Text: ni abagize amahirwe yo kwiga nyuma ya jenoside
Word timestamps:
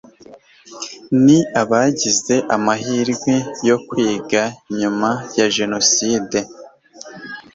ni 1.23 1.37
abagize 1.61 2.35
amahirwe 2.55 3.33
yo 3.67 3.77
kwiga 3.87 4.41
nyuma 4.79 5.09
ya 5.37 5.47
jenoside 5.55 6.37